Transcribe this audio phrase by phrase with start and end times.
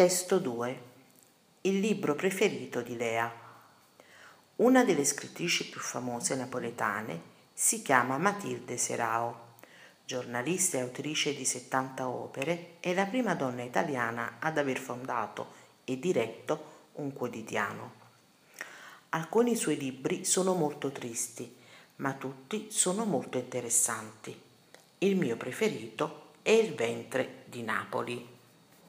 [0.00, 0.82] Testo 2.
[1.60, 3.30] Il libro preferito di Lea.
[4.56, 7.20] Una delle scrittrici più famose napoletane
[7.52, 9.56] si chiama Matilde Serao.
[10.06, 15.48] Giornalista e autrice di 70 opere, è la prima donna italiana ad aver fondato
[15.84, 17.92] e diretto un quotidiano.
[19.10, 21.54] Alcuni suoi libri sono molto tristi,
[21.96, 24.34] ma tutti sono molto interessanti.
[24.96, 28.38] Il mio preferito è Il ventre di Napoli.